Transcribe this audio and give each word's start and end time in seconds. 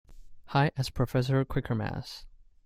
High 0.45 0.71
as 0.77 0.89
Professor 0.89 1.45
Quakermass. 1.45 2.25